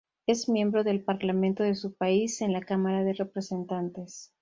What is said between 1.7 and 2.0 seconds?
su